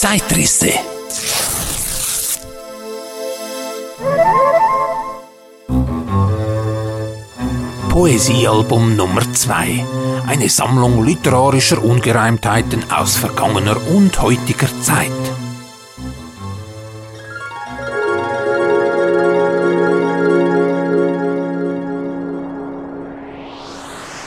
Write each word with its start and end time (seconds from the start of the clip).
Zeitrisse. 0.00 0.70
Poesiealbum 7.88 8.94
Nummer 8.94 9.22
2. 9.32 9.84
Eine 10.28 10.48
Sammlung 10.48 11.04
literarischer 11.04 11.82
Ungereimtheiten 11.82 12.88
aus 12.92 13.16
vergangener 13.16 13.76
und 13.88 14.22
heutiger 14.22 14.68
Zeit. 14.82 15.10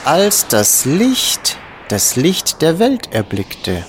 Als 0.04 0.46
das 0.48 0.84
Licht 0.84 1.56
das 1.88 2.16
Licht 2.16 2.62
der 2.62 2.78
Welt 2.78 3.12
erblickte. 3.12 3.84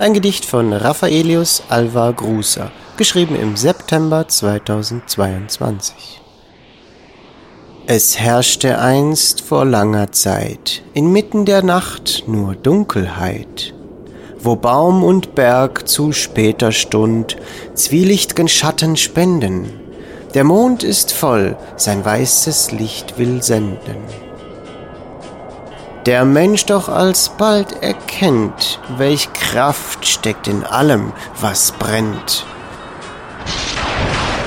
Ein 0.00 0.14
Gedicht 0.14 0.44
von 0.44 0.72
Raffaelius 0.72 1.64
Alva 1.70 2.12
Grusa, 2.12 2.70
geschrieben 2.96 3.34
im 3.34 3.56
September 3.56 4.28
2022. 4.28 6.20
Es 7.88 8.16
herrschte 8.16 8.78
einst 8.78 9.40
vor 9.40 9.64
langer 9.64 10.12
Zeit 10.12 10.84
inmitten 10.94 11.46
der 11.46 11.64
Nacht 11.64 12.28
nur 12.28 12.54
Dunkelheit, 12.54 13.74
wo 14.38 14.54
Baum 14.54 15.02
und 15.02 15.34
Berg 15.34 15.88
zu 15.88 16.12
später 16.12 16.70
Stund 16.70 17.36
zwielichtgen 17.74 18.46
Schatten 18.46 18.96
spenden. 18.96 19.80
Der 20.32 20.44
Mond 20.44 20.84
ist 20.84 21.10
voll, 21.10 21.56
sein 21.74 22.04
weißes 22.04 22.70
Licht 22.70 23.18
will 23.18 23.42
senden 23.42 24.27
der 26.08 26.24
Mensch 26.24 26.64
doch 26.64 26.88
alsbald 26.88 27.82
erkennt, 27.82 28.80
welch 28.96 29.30
Kraft 29.34 30.06
steckt 30.06 30.48
in 30.48 30.64
allem, 30.64 31.12
was 31.38 31.72
brennt. 31.72 32.46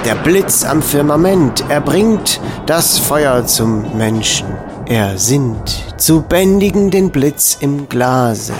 Der 0.03 0.15
Blitz 0.15 0.65
am 0.65 0.81
Firmament, 0.81 1.63
er 1.69 1.79
bringt 1.79 2.41
das 2.65 2.97
Feuer 2.97 3.45
zum 3.45 3.95
Menschen. 3.95 4.47
Er 4.87 5.19
sinnt 5.19 5.93
zu 5.97 6.23
bändigen 6.23 6.89
den 6.89 7.11
Blitz 7.11 7.57
im 7.59 7.87
Glase, 7.87 8.53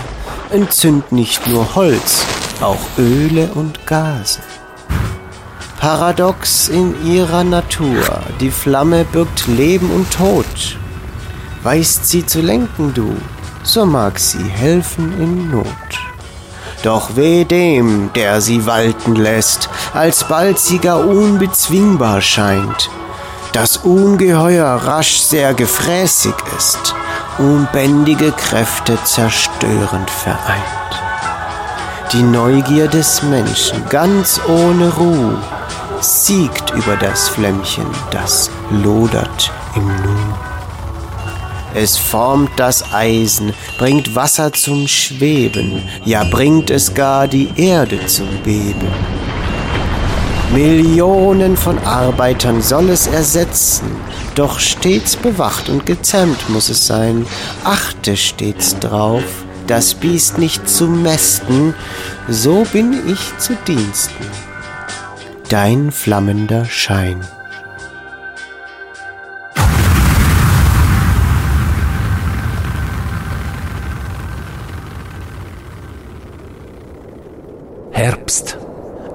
entzünd 0.52 1.12
nicht 1.12 1.48
nur 1.48 1.74
Holz, 1.74 2.24
auch 2.62 3.00
Öle 3.00 3.50
und 3.56 3.88
Gase. 3.88 4.42
Paradox 5.80 6.70
in 6.70 6.94
ihrer 7.04 7.44
Natur, 7.44 7.98
die 8.40 8.52
Flamme 8.52 9.06
birgt 9.06 9.48
Leben 9.48 9.90
und 9.90 10.12
Tod, 10.12 10.78
Weißt 11.64 12.08
sie 12.08 12.26
zu 12.26 12.42
lenken 12.42 12.94
du, 12.94 13.16
so 13.64 13.86
mag 13.86 14.18
sie 14.18 14.44
helfen 14.44 15.14
in 15.20 15.52
Not. 15.52 15.68
Doch 16.84 17.16
weh 17.16 17.46
dem, 17.46 18.10
der 18.16 18.42
sie 18.42 18.66
walten 18.66 19.16
lässt, 19.16 19.70
alsbald 19.94 20.58
sie 20.58 20.80
gar 20.80 21.06
unbezwingbar 21.06 22.22
scheint, 22.22 22.90
das 23.54 23.78
Ungeheuer 23.78 24.66
rasch 24.66 25.20
sehr 25.20 25.54
gefräßig 25.54 26.34
ist, 26.58 26.96
unbändige 27.38 28.32
Kräfte 28.32 28.98
zerstörend 29.04 30.10
vereint. 30.10 30.64
Die 32.14 32.24
Neugier 32.24 32.88
des 32.88 33.22
Menschen 33.24 33.88
ganz 33.90 34.42
ohne 34.48 34.90
Ruh 34.94 35.34
siegt 36.00 36.72
über 36.72 36.96
das 36.96 37.30
Flämmchen, 37.30 37.86
das 38.10 38.50
lodert 38.70 39.52
im 39.76 39.86
Nu. 39.86 40.11
Es 41.74 41.98
formt 41.98 42.52
das 42.58 42.94
Eisen, 42.94 43.54
bringt 43.78 44.14
Wasser 44.16 44.52
zum 44.52 44.88
Schweben, 44.88 45.82
ja 46.04 46.26
bringt 46.26 46.70
es 46.70 46.94
gar 46.94 47.28
die 47.28 47.50
Erde 47.56 48.06
zum 48.08 48.28
Beben. 48.44 48.88
Millionen 50.54 51.56
von 51.56 51.80
Arbeitern 51.80 52.62
soll 52.62 52.90
es 52.90 53.08
ersetzen, 53.08 53.90
doch 54.36 54.60
stets 54.60 55.16
bewacht 55.16 55.70
und 55.70 55.86
gezähmt 55.86 56.50
muss 56.50 56.68
es 56.68 56.86
sein. 56.86 57.26
Achte 57.64 58.18
stets 58.18 58.78
drauf, 58.78 59.24
das 59.68 59.94
Biest 59.94 60.40
nicht 60.40 60.68
zu 60.68 60.88
mästen, 60.88 61.74
so 62.28 62.66
bin 62.74 63.02
ich 63.08 63.38
zu 63.38 63.56
Diensten. 63.66 64.26
Dein 65.48 65.92
flammender 65.92 66.66
Schein. 66.66 67.26
Herbst. 78.02 78.58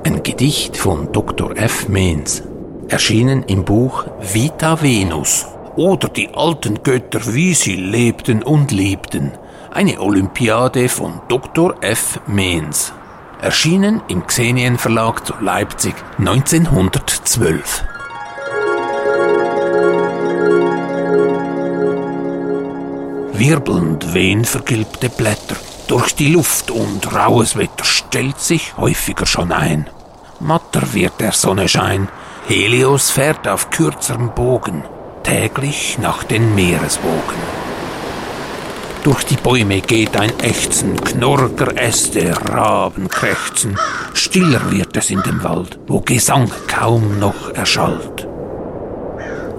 Ein 0.05 0.23
Gedicht 0.23 0.77
von 0.77 1.11
Dr. 1.11 1.57
F. 1.57 1.89
Meens. 1.89 2.45
Erschienen 2.87 3.43
im 3.43 3.65
Buch 3.65 4.05
Vita 4.21 4.81
Venus 4.81 5.45
oder 5.75 6.09
die 6.09 6.33
alten 6.33 6.85
Götter, 6.85 7.35
wie 7.35 7.53
sie 7.55 7.75
lebten 7.75 8.45
und 8.45 8.71
liebten. 8.71 9.33
Eine 9.73 10.01
Olympiade 10.01 10.89
von 10.89 11.21
Dr. 11.27 11.75
F. 11.81 12.21
Meens. 12.29 12.93
Erschienen 13.43 14.03
im 14.07 14.25
Xenien 14.25 14.79
Verlag 14.79 15.27
zu 15.27 15.35
Leipzig 15.41 15.97
1912. 16.19 17.83
Wirbelnd 23.33 24.15
wehen 24.15 24.45
vergilbte 24.45 25.09
Blätter 25.09 25.57
durch 25.87 26.15
die 26.15 26.33
Luft 26.33 26.71
und 26.71 27.15
raues 27.15 27.57
Wetter 27.57 27.85
stellt 27.85 28.41
sich 28.41 28.77
häufiger 28.77 29.27
schon 29.27 29.53
ein. 29.53 29.89
Matter 30.41 30.93
wird 30.93 31.21
der 31.21 31.33
Sonnenschein, 31.33 32.09
Helios 32.47 33.11
fährt 33.11 33.49
auf 33.49 33.71
kürzerem 33.71 34.35
Bogen, 34.35 34.85
täglich 35.23 35.99
nach 35.99 36.25
den 36.25 36.55
Meereswogen. 36.55 37.57
Durch 39.03 39.25
die 39.25 39.37
Bäume 39.37 39.81
geht 39.81 40.17
ein 40.17 40.37
Ächzen, 40.41 40.97
Knurger 40.97 41.77
Äste, 41.77 42.35
Raben 42.49 43.09
krächzen, 43.09 43.79
stiller 44.15 44.73
wird 44.73 44.97
es 44.97 45.11
in 45.11 45.23
dem 45.23 45.43
Wald, 45.45 45.79
wo 45.87 46.01
Gesang 46.01 46.51
kaum 46.67 47.21
noch 47.21 47.51
erschallt. 47.55 48.26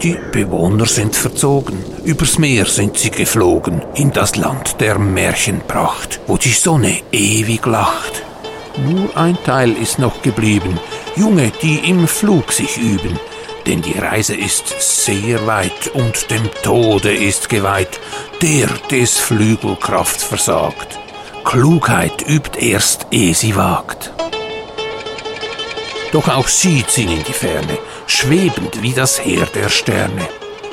Die 0.04 0.16
Bewohner 0.32 0.86
sind 0.86 1.16
verzogen, 1.16 1.84
übers 2.04 2.38
Meer 2.38 2.66
sind 2.68 3.00
sie 3.00 3.10
geflogen, 3.10 3.82
in 3.96 4.12
das 4.12 4.36
Land 4.36 4.80
der 4.80 5.00
Märchenpracht, 5.00 6.20
wo 6.28 6.38
die 6.38 6.52
Sonne 6.52 7.00
ewig 7.12 7.66
lacht. 7.66 8.22
Nur 8.78 9.18
ein 9.18 9.38
Teil 9.44 9.74
ist 9.74 9.98
noch 9.98 10.22
geblieben, 10.22 10.80
Junge, 11.16 11.52
die 11.64 11.90
im 11.90 12.08
Flug 12.08 12.52
sich 12.52 12.78
üben, 12.78 13.20
denn 13.66 13.82
die 13.82 13.98
Reise 13.98 14.36
ist 14.36 14.76
sehr 14.80 15.48
weit 15.48 15.88
und 15.96 16.30
dem 16.30 16.48
Tode 16.62 17.12
ist 17.12 17.50
geweiht, 17.50 18.00
der 18.44 18.68
des 18.92 19.18
Flügelkraft 19.18 20.22
versagt. 20.22 21.00
Klugheit 21.44 22.24
übt 22.28 22.60
erst, 22.60 23.08
ehe 23.10 23.34
sie 23.34 23.56
wagt. 23.56 24.14
Doch 26.12 26.30
auch 26.30 26.48
sie 26.48 26.86
ziehen 26.88 27.12
in 27.12 27.24
die 27.24 27.34
Ferne, 27.34 27.78
schwebend 28.06 28.82
wie 28.82 28.94
das 28.94 29.24
Heer 29.24 29.46
der 29.54 29.70
Sterne. 29.70 30.28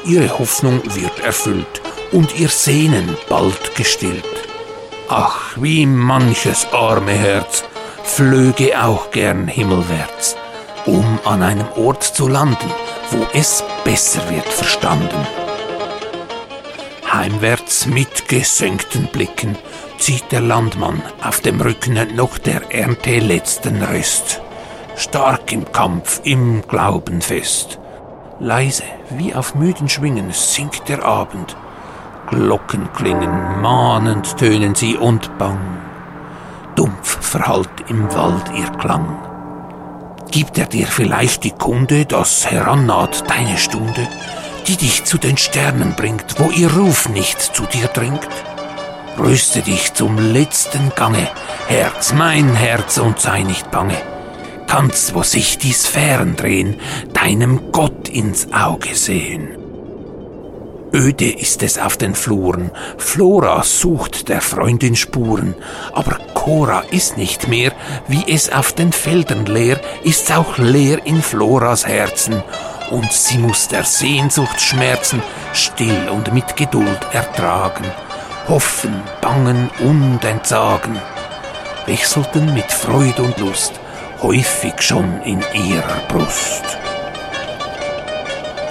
Ihre 0.04 0.38
Hoffnung 0.38 0.80
wird 0.94 1.18
erfüllt 1.20 1.80
und 2.12 2.38
ihr 2.38 2.48
Sehnen 2.48 3.16
bald 3.28 3.74
gestillt. 3.74 4.24
Ach, 5.08 5.52
wie 5.56 5.86
manches 5.86 6.66
arme 6.72 7.12
Herz 7.12 7.64
flöge 8.04 8.80
auch 8.80 9.10
gern 9.10 9.48
himmelwärts, 9.48 10.36
um 10.86 11.18
an 11.24 11.42
einem 11.42 11.66
Ort 11.76 12.04
zu 12.04 12.28
landen, 12.28 12.70
wo 13.10 13.26
es 13.32 13.64
besser 13.84 14.22
wird 14.30 14.46
verstanden. 14.46 15.26
Heimwärts 17.12 17.86
mit 17.86 18.28
gesenkten 18.28 19.06
Blicken 19.06 19.56
zieht 19.98 20.30
der 20.32 20.40
Landmann 20.40 21.02
auf 21.22 21.40
dem 21.40 21.60
Rücken 21.60 22.14
noch 22.14 22.38
der 22.38 22.62
Ernte 22.72 23.18
letzten 23.18 23.82
Rest 23.82 24.40
stark 24.96 25.52
im 25.52 25.70
Kampf, 25.72 26.20
im 26.24 26.62
Glauben 26.66 27.20
fest. 27.20 27.78
Leise, 28.40 28.84
wie 29.10 29.34
auf 29.34 29.54
müden 29.54 29.88
Schwingen, 29.88 30.30
sinkt 30.32 30.88
der 30.88 31.04
Abend. 31.04 31.56
Glocken 32.28 32.88
klingen, 32.94 33.60
mahnend 33.60 34.36
tönen 34.38 34.74
sie 34.74 34.96
und 34.96 35.38
bang. 35.38 35.58
Dumpf 36.74 37.24
verhallt 37.24 37.68
im 37.88 38.12
Wald 38.14 38.44
ihr 38.56 38.70
Klang. 38.78 39.18
Gibt 40.30 40.58
er 40.58 40.66
dir 40.66 40.86
vielleicht 40.86 41.44
die 41.44 41.52
Kunde, 41.52 42.06
dass 42.06 42.50
herannaht 42.50 43.28
deine 43.30 43.56
Stunde, 43.56 44.08
die 44.66 44.76
dich 44.76 45.04
zu 45.04 45.18
den 45.18 45.36
Sternen 45.36 45.94
bringt, 45.94 46.40
wo 46.40 46.50
ihr 46.50 46.72
Ruf 46.72 47.08
nicht 47.08 47.40
zu 47.40 47.64
dir 47.66 47.86
dringt? 47.88 48.26
Rüste 49.16 49.60
dich 49.60 49.94
zum 49.94 50.18
letzten 50.18 50.90
Gange, 50.96 51.28
Herz, 51.68 52.12
mein 52.14 52.54
Herz, 52.54 52.98
und 52.98 53.20
sei 53.20 53.42
nicht 53.42 53.70
bange 53.70 54.13
kannst, 54.66 55.14
wo 55.14 55.22
sich 55.22 55.58
die 55.58 55.72
Sphären 55.72 56.36
drehen, 56.36 56.76
deinem 57.12 57.72
Gott 57.72 58.08
ins 58.08 58.52
Auge 58.52 58.94
sehen. 58.94 59.58
Öde 60.94 61.28
ist 61.28 61.64
es 61.64 61.76
auf 61.76 61.96
den 61.96 62.14
Fluren, 62.14 62.70
Flora 62.98 63.64
sucht 63.64 64.28
der 64.28 64.40
Freundin 64.40 64.94
Spuren, 64.94 65.56
aber 65.92 66.20
Cora 66.34 66.84
ist 66.92 67.16
nicht 67.16 67.48
mehr, 67.48 67.72
wie 68.06 68.24
es 68.32 68.48
auf 68.52 68.72
den 68.72 68.92
Feldern 68.92 69.44
leer, 69.46 69.80
ist's 70.04 70.30
auch 70.30 70.56
leer 70.56 71.04
in 71.04 71.20
Floras 71.20 71.84
Herzen, 71.84 72.44
und 72.92 73.12
sie 73.12 73.38
muss 73.38 73.66
der 73.66 73.82
Sehnsucht 73.82 74.60
Schmerzen 74.60 75.20
still 75.52 76.08
und 76.10 76.32
mit 76.32 76.54
Geduld 76.56 77.00
ertragen, 77.12 77.86
hoffen, 78.48 79.02
bangen 79.20 79.70
und 79.80 80.24
entsagen, 80.24 80.96
wechselten 81.86 82.54
mit 82.54 82.70
Freud 82.70 83.20
und 83.20 83.36
Lust, 83.38 83.80
häufig 84.24 84.80
schon 84.80 85.20
in 85.24 85.44
ihrer 85.52 86.00
Brust. 86.08 86.64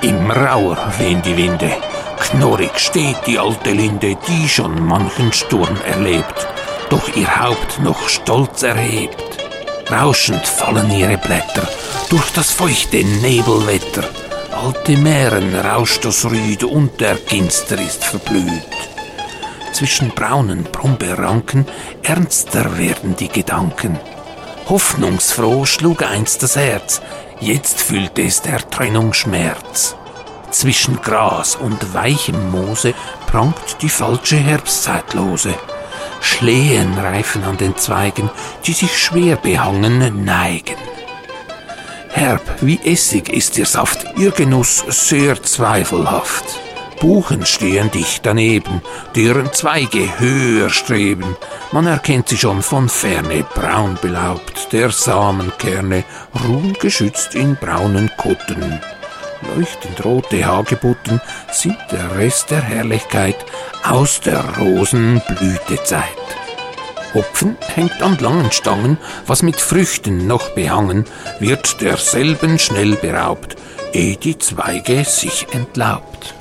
Immer 0.01 0.35
rauer 0.35 0.77
wehen 0.97 1.21
die 1.21 1.37
Winde, 1.37 1.71
knorrig 2.19 2.79
steht 2.79 3.17
die 3.27 3.37
alte 3.37 3.69
Linde, 3.69 4.17
die 4.27 4.49
schon 4.49 4.83
manchen 4.83 5.31
Sturm 5.31 5.77
erlebt, 5.85 6.47
doch 6.89 7.07
ihr 7.15 7.39
Haupt 7.39 7.79
noch 7.83 8.09
stolz 8.09 8.63
erhebt. 8.63 9.23
Rauschend 9.91 10.47
fallen 10.47 10.89
ihre 10.89 11.19
Blätter 11.19 11.67
durch 12.09 12.31
das 12.31 12.49
feuchte 12.49 13.03
Nebelwetter. 13.03 14.09
Alte 14.51 14.97
Mähren 14.97 15.53
rauscht 15.55 16.03
das 16.03 16.25
Rüd 16.25 16.63
und 16.63 16.99
der 16.99 17.15
Ginster 17.15 17.79
ist 17.79 18.03
verblüht. 18.03 18.79
Zwischen 19.71 20.09
braunen 20.09 20.63
Brombeerranken 20.63 21.67
ernster 22.01 22.75
werden 22.79 23.15
die 23.15 23.29
Gedanken. 23.29 23.99
Hoffnungsfroh 24.69 25.65
schlug 25.65 26.03
einst 26.03 26.41
das 26.41 26.55
Herz, 26.55 27.01
jetzt 27.39 27.81
fühlt 27.81 28.17
es 28.17 28.41
der 28.41 28.69
Trennung 28.69 29.13
Schmerz. 29.13 29.95
Zwischen 30.51 31.01
Gras 31.01 31.55
und 31.55 31.93
weichem 31.93 32.51
Moose 32.51 32.93
prangt 33.27 33.81
die 33.81 33.89
falsche 33.89 34.37
Herbstzeitlose. 34.37 35.53
Schlehen 36.21 36.97
reifen 36.97 37.43
an 37.43 37.57
den 37.57 37.75
Zweigen, 37.75 38.29
die 38.65 38.73
sich 38.73 38.97
schwer 38.97 39.35
behangen 39.35 40.23
neigen. 40.23 40.77
Herb 42.09 42.61
wie 42.61 42.79
Essig 42.85 43.29
ist 43.29 43.57
ihr 43.57 43.65
Saft, 43.65 44.05
ihr 44.17 44.31
Genuss 44.31 44.83
sehr 44.87 45.41
zweifelhaft. 45.41 46.45
Buchen 47.03 47.45
stehen 47.45 47.91
dicht 47.91 48.25
daneben, 48.25 48.81
deren 49.13 49.51
Zweige 49.51 50.19
höher 50.19 50.69
streben. 50.69 51.35
Man 51.73 51.85
erkennt 51.85 52.29
sie 52.29 52.37
schon 52.37 52.61
von 52.61 52.87
ferne, 52.87 53.43
braun 53.53 53.97
belaubt, 54.01 54.69
der 54.71 54.89
Samenkerne 54.89 56.05
ruhen 56.45 56.71
geschützt 56.79 57.35
in 57.35 57.57
braunen 57.57 58.09
Kutten. 58.15 58.79
Leuchtend 59.53 60.05
rote 60.05 60.45
Hagebutten 60.45 61.19
sind 61.51 61.75
der 61.91 62.17
Rest 62.17 62.51
der 62.51 62.61
Herrlichkeit 62.61 63.35
aus 63.83 64.21
der 64.21 64.41
Rosenblütezeit. 64.57 66.07
Hopfen 67.13 67.57
hängt 67.75 68.01
an 68.01 68.17
langen 68.19 68.53
Stangen, 68.53 68.97
was 69.27 69.43
mit 69.43 69.59
Früchten 69.59 70.25
noch 70.25 70.51
behangen, 70.51 71.03
wird 71.41 71.81
derselben 71.81 72.59
schnell 72.59 72.95
beraubt, 72.95 73.57
ehe 73.91 74.15
die 74.15 74.37
Zweige 74.37 75.03
sich 75.03 75.47
entlaubt. 75.51 76.33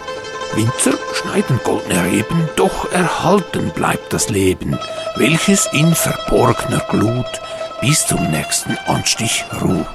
Winzer 0.55 0.99
schneiden 1.15 1.61
goldene 1.65 2.05
Reben, 2.05 2.49
doch 2.57 2.93
erhalten 2.93 3.71
bleibt 3.75 4.13
das 4.13 4.29
Leben, 4.29 4.79
welches 5.17 5.67
in 5.73 5.95
verborgner 5.95 6.83
Glut 6.91 7.41
bis 7.81 8.07
zum 8.07 8.31
nächsten 8.31 8.77
Anstich 8.87 9.45
ruht. 9.63 9.87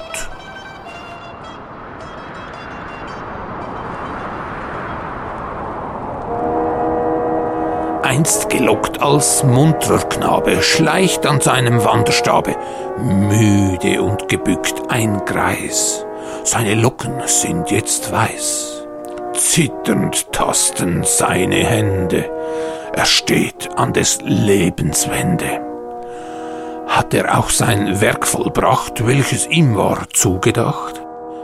einst 8.17 8.49
gelockt 8.49 9.01
als 9.01 9.43
munterer 9.43 9.99
Knabe, 10.09 10.63
schleicht 10.63 11.27
an 11.27 11.39
seinem 11.39 11.83
Wanderstabe, 11.83 12.55
müde 12.97 14.01
und 14.01 14.27
gebückt 14.27 14.89
ein 14.89 15.23
Greis. 15.25 16.05
Seine 16.43 16.73
Locken 16.73 17.21
sind 17.25 17.69
jetzt 17.69 18.11
weiß. 18.11 18.76
Zitternd 19.37 20.31
tasten 20.31 21.03
seine 21.03 21.57
Hände. 21.57 22.29
Er 22.93 23.05
steht 23.05 23.69
an 23.75 23.93
des 23.93 24.19
Lebens 24.23 25.07
Wende. 25.09 25.61
Hat 26.87 27.13
er 27.13 27.37
auch 27.37 27.51
sein 27.51 28.01
Werk 28.01 28.25
vollbracht, 28.25 29.05
welches 29.05 29.45
ihm 29.47 29.77
war 29.77 30.09
zugedacht? 30.11 31.01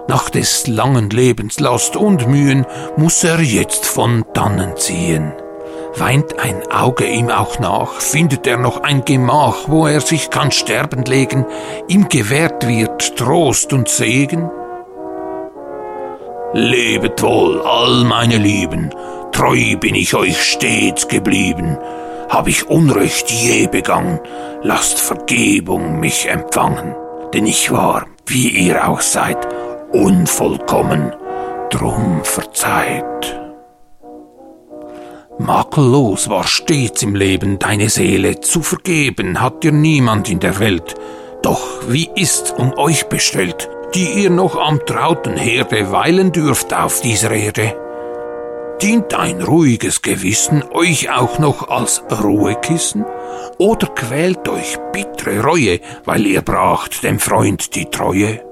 Nach 0.08 0.32
des 0.32 0.66
langen 0.66 1.12
Lebens 1.12 1.60
Last 1.60 1.96
und 1.96 2.28
Mühen 2.28 2.66
muss 2.98 3.24
er 3.24 3.40
jetzt 3.40 3.86
von 3.86 4.26
dannen 4.34 4.76
ziehen. 4.76 5.32
Weint 5.96 6.40
ein 6.40 6.64
Auge 6.72 7.06
ihm 7.06 7.30
auch 7.30 7.60
nach, 7.60 8.02
findet 8.02 8.48
er 8.48 8.58
noch 8.58 8.82
ein 8.82 9.06
Gemach, 9.06 9.68
wo 9.68 9.86
er 9.86 10.02
sich 10.02 10.32
kann 10.32 10.52
sterben 10.52 11.06
legen, 11.06 11.46
ihm 11.88 12.10
gewährt 12.10 12.68
wird 12.68 13.16
Trost 13.18 13.72
und 13.72 13.88
Segen? 13.88 14.50
Lebet 16.54 17.24
wohl, 17.24 17.62
all 17.62 18.04
meine 18.04 18.38
Lieben, 18.38 18.92
treu 19.32 19.76
bin 19.78 19.96
ich 19.96 20.14
euch 20.14 20.40
stets 20.44 21.08
geblieben. 21.08 21.80
Hab 22.30 22.48
ich 22.48 22.68
Unrecht 22.68 23.32
je 23.32 23.66
begangen, 23.66 24.20
lasst 24.62 25.00
Vergebung 25.00 26.00
mich 26.00 26.30
empfangen, 26.30 26.96
denn 27.34 27.48
ich 27.48 27.72
war, 27.72 28.06
wie 28.28 28.50
ihr 28.50 28.88
auch 28.88 29.02
seid, 29.02 29.48
unvollkommen, 29.92 31.12
drum 31.72 32.22
verzeiht. 32.24 33.40
Makellos 35.40 36.30
war 36.30 36.46
stets 36.46 37.02
im 37.02 37.16
Leben 37.16 37.58
deine 37.58 37.90
Seele, 37.90 38.42
zu 38.42 38.62
vergeben 38.62 39.42
hat 39.42 39.64
dir 39.64 39.72
niemand 39.72 40.30
in 40.30 40.40
der 40.40 40.60
Welt. 40.60 40.94
Doch 41.42 41.66
wie 41.88 42.10
ist 42.16 42.54
um 42.58 42.78
euch 42.78 43.08
bestellt, 43.08 43.68
die 43.96 44.24
ihr 44.24 44.30
noch 44.30 44.56
am 44.56 44.86
trauten 44.86 45.38
Herde 45.38 45.92
weilen 45.92 46.32
dürft 46.32 46.74
auf 46.74 47.02
dieser 47.02 47.32
Erde? 47.32 47.76
Dient 48.82 49.14
ein 49.14 49.42
ruhiges 49.42 50.02
Gewissen 50.02 50.64
euch 50.74 51.10
auch 51.10 51.40
noch 51.40 51.70
als 51.70 52.04
Ruhekissen? 52.12 53.06
Oder 53.58 53.88
quält 53.88 54.50
euch 54.50 54.78
bittere 54.92 55.42
Reue, 55.42 55.80
weil 56.06 56.26
ihr 56.26 56.42
bracht 56.42 57.04
dem 57.04 57.20
Freund 57.20 57.76
die 57.76 57.86
Treue? 57.86 58.44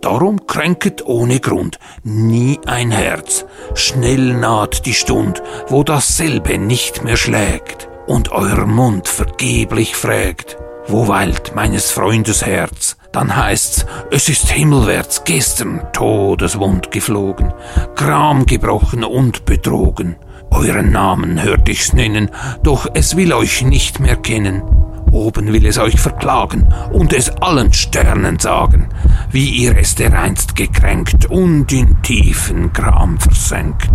Darum 0.00 0.46
kränket 0.46 1.04
ohne 1.06 1.40
Grund 1.40 1.78
nie 2.02 2.60
ein 2.66 2.90
Herz. 2.90 3.46
Schnell 3.74 4.34
naht 4.34 4.86
die 4.86 4.94
Stund, 4.94 5.42
wo 5.68 5.82
dasselbe 5.82 6.58
nicht 6.58 7.04
mehr 7.04 7.16
schlägt 7.16 7.88
und 8.06 8.30
euer 8.30 8.66
Mund 8.66 9.08
vergeblich 9.08 9.96
fragt, 9.96 10.58
wo 10.86 11.08
weilt 11.08 11.54
meines 11.54 11.90
Freundes 11.90 12.44
Herz? 12.44 12.96
Dann 13.12 13.36
heißt's, 13.36 13.86
es 14.10 14.28
ist 14.28 14.50
himmelwärts 14.50 15.24
gestern 15.24 15.80
todeswund 15.92 16.90
geflogen, 16.90 17.52
Gram 17.94 18.44
gebrochen 18.44 19.04
und 19.04 19.44
betrogen. 19.44 20.16
Euren 20.50 20.92
Namen 20.92 21.42
hört 21.42 21.68
ich's 21.68 21.92
nennen, 21.92 22.30
doch 22.62 22.86
es 22.94 23.16
will 23.16 23.32
euch 23.32 23.62
nicht 23.62 24.00
mehr 24.00 24.16
kennen. 24.16 24.62
Oben 25.10 25.52
will 25.52 25.64
es 25.64 25.78
euch 25.78 26.00
verklagen 26.00 26.74
und 26.92 27.12
es 27.12 27.30
allen 27.30 27.72
Sternen 27.72 28.40
sagen, 28.40 28.88
wie 29.30 29.48
ihr 29.48 29.78
es 29.78 29.94
dereinst 29.94 30.56
gekränkt 30.56 31.26
und 31.26 31.72
in 31.72 32.02
tiefen 32.02 32.72
Gram 32.72 33.18
versenkt. 33.20 33.90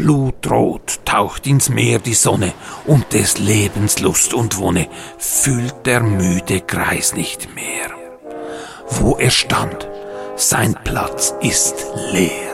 Blutrot 0.00 1.00
taucht 1.04 1.46
ins 1.46 1.68
Meer 1.68 1.98
die 1.98 2.14
Sonne 2.14 2.54
und 2.86 3.12
des 3.12 3.36
Lebens 3.36 4.00
Lust 4.00 4.32
und 4.32 4.56
Wonne 4.56 4.88
fühlt 5.18 5.84
der 5.84 6.00
müde 6.00 6.62
Greis 6.62 7.14
nicht 7.14 7.54
mehr. 7.54 7.90
Wo 8.88 9.16
er 9.16 9.30
stand, 9.30 9.86
sein 10.36 10.74
Platz 10.84 11.34
ist 11.42 11.84
leer. 12.12 12.49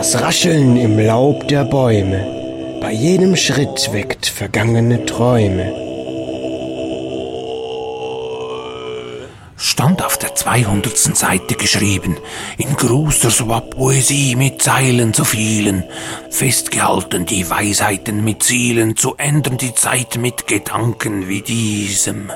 Das 0.00 0.18
Rascheln 0.18 0.78
im 0.78 0.98
Laub 0.98 1.46
der 1.48 1.62
Bäume, 1.64 2.78
bei 2.80 2.90
jedem 2.90 3.36
Schritt 3.36 3.92
weckt 3.92 4.24
vergangene 4.24 5.04
Träume. 5.04 5.74
Stand 9.58 10.02
auf 10.02 10.16
der 10.16 10.34
200. 10.34 10.96
Seite 10.96 11.54
geschrieben, 11.54 12.16
in 12.56 12.74
großer 12.76 13.30
Swap-Poesie 13.30 14.36
mit 14.36 14.62
Zeilen 14.62 15.12
so 15.12 15.24
vielen, 15.24 15.84
festgehalten 16.30 17.26
die 17.26 17.50
Weisheiten 17.50 18.24
mit 18.24 18.42
Zielen, 18.42 18.96
zu 18.96 19.16
ändern 19.18 19.58
die 19.58 19.74
Zeit 19.74 20.16
mit 20.16 20.46
Gedanken 20.46 21.28
wie 21.28 21.42
diesem. 21.42 22.32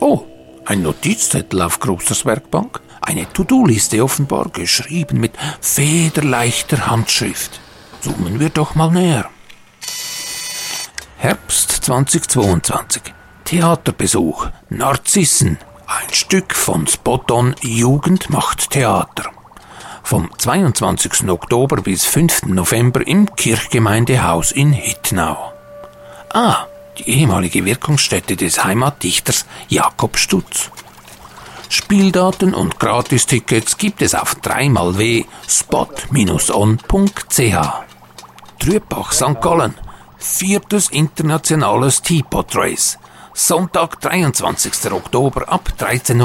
Oh, 0.00 0.24
ein 0.64 0.82
Notizzettel 0.82 1.62
auf 1.62 1.80
Grosers 1.80 2.24
Werkbank, 2.24 2.80
eine 3.00 3.30
To-Do-Liste 3.32 4.02
offenbar, 4.02 4.48
geschrieben 4.50 5.20
mit 5.20 5.32
federleichter 5.60 6.86
Handschrift. 6.86 7.60
Zoomen 8.00 8.40
wir 8.40 8.50
doch 8.50 8.74
mal 8.74 8.90
näher. 8.90 9.28
Herbst 11.18 11.70
2022. 11.84 13.02
Theaterbesuch. 13.44 14.48
Narzissen. 14.70 15.58
Ein 15.86 16.12
Stück 16.14 16.54
von 16.54 16.86
Spoton 16.86 17.54
Jugend 17.60 18.30
macht 18.30 18.70
Theater. 18.70 19.30
Vom 20.02 20.30
22. 20.36 21.28
Oktober 21.28 21.82
bis 21.82 22.04
5. 22.04 22.46
November 22.46 23.06
im 23.06 23.34
Kirchgemeindehaus 23.36 24.52
in 24.52 24.72
Hittnau. 24.72 25.52
Ah, 26.32 26.66
die 27.02 27.10
ehemalige 27.10 27.64
Wirkungsstätte 27.64 28.36
des 28.36 28.64
Heimatdichters 28.64 29.46
Jakob 29.68 30.16
Stutz. 30.16 30.70
Spieldaten 31.68 32.54
und 32.54 32.78
Gratistickets 32.78 33.78
gibt 33.78 34.02
es 34.02 34.14
auf 34.14 34.36
3xw 34.36 35.24
spot-on.ch. 35.48 36.72
Trübach 38.58 39.12
St. 39.12 39.40
Gallen. 39.40 39.74
Viertes 40.18 40.90
internationales 40.90 42.02
Teapot 42.02 42.54
Race. 42.54 42.98
Sonntag, 43.34 44.00
23. 44.00 44.92
Oktober 44.92 45.48
ab 45.48 45.72
13.30 45.78 46.20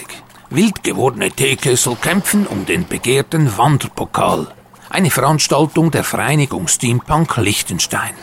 Uhr. 0.00 0.06
Wild 0.50 0.82
gewordene 0.82 1.30
Teekessel 1.30 1.96
kämpfen 1.96 2.46
um 2.46 2.66
den 2.66 2.86
begehrten 2.86 3.56
Wanderpokal. 3.56 4.48
Eine 4.90 5.10
Veranstaltung 5.10 5.90
der 5.90 6.04
Vereinigung 6.04 6.66
Steampunk 6.66 7.36
Liechtenstein. 7.36 8.14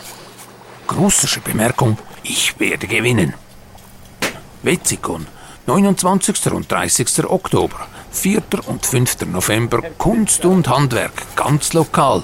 Große 0.88 1.39
Bemerkung, 1.42 1.98
ich 2.24 2.60
werde 2.60 2.88
gewinnen. 2.88 3.34
Wetzikon, 4.63 5.27
29. 5.65 6.51
und 6.51 6.72
30. 6.72 7.25
Oktober, 7.30 7.88
4. 8.12 8.42
und 8.68 8.86
5. 8.86 9.22
November, 9.32 9.82
Kunst 9.98 10.46
und 10.46 10.68
Handwerk, 10.68 11.36
ganz 11.36 11.74
lokal. 11.74 12.24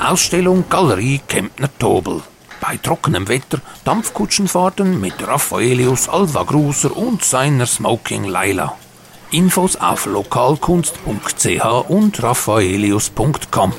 Ausstellung 0.00 0.64
Galerie 0.68 1.20
Kempner 1.28 1.70
Tobel. 1.78 2.22
Bei 2.60 2.76
trockenem 2.76 3.28
Wetter 3.28 3.60
Dampfkutschenfahrten 3.84 5.00
mit 5.00 5.26
Raffaelius 5.26 6.08
Alva 6.08 6.42
Gruser 6.42 6.96
und 6.96 7.24
seiner 7.24 7.66
Smoking 7.66 8.24
Laila. 8.24 8.76
Infos 9.30 9.76
auf 9.76 10.06
lokalkunst.ch 10.06 11.64
und 11.88 12.22
raffaelius.com. 12.22 13.72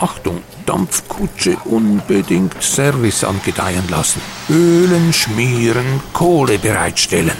Achtung, 0.00 0.42
Dampfkutsche 0.66 1.56
unbedingt 1.64 2.62
Service 2.62 3.24
angedeihen 3.24 3.88
lassen. 3.88 4.20
Ölen 4.50 5.12
schmieren, 5.12 6.00
Kohle 6.12 6.58
bereitstellen. 6.58 7.36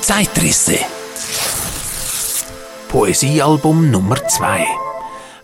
Zeitrisse. 0.00 0.78
Poesiealbum 2.88 3.90
Nummer 3.90 4.16
2. 4.28 4.66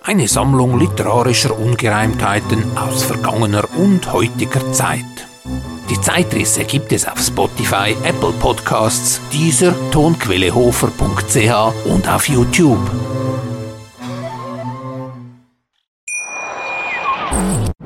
Eine 0.03 0.29
Sammlung 0.29 0.79
literarischer 0.79 1.59
Ungereimtheiten 1.59 2.77
aus 2.77 3.05
vergangener 3.05 3.65
und 3.77 4.13
heutiger 4.13 4.73
Zeit. 4.73 5.18
Die 5.90 6.00
Zeitrisse 6.00 6.64
gibt 6.64 6.92
es 6.92 7.07
auf 7.07 7.18
Spotify, 7.18 7.97
Apple 8.04 8.33
Podcasts, 8.38 9.21
dieser 9.33 9.75
tonquellehofer.ch 9.90 11.87
und 11.87 12.09
auf 12.09 12.28
YouTube. 12.28 12.90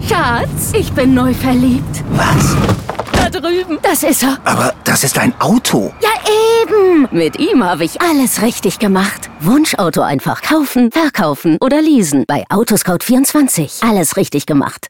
Schatz, 0.09 0.73
ich 0.75 0.93
bin 0.93 1.15
neu 1.15 1.33
verliebt. 1.33 2.03
Was? 2.11 2.57
Da 3.15 3.31
drüben. 3.31 3.79
Das 3.83 4.03
ist 4.03 4.25
er. 4.25 4.37
Aber 4.45 4.75
das 4.83 5.05
ist 5.05 5.17
ein 5.19 5.33
Auto. 5.41 5.93
Ja, 6.03 6.11
eben. 6.63 7.09
Mit 7.13 7.39
ihm 7.39 7.63
habe 7.63 7.85
ich 7.85 8.01
alles 8.01 8.43
richtig 8.43 8.81
gemacht. 8.81 9.31
Wunschauto 9.41 10.01
einfach 10.01 10.43
kaufen, 10.43 10.91
verkaufen 10.91 11.57
oder 11.61 11.81
leasen. 11.81 12.25
Bei 12.27 12.45
Autoscout24. 12.49 13.89
Alles 13.89 14.17
richtig 14.17 14.47
gemacht. 14.47 14.89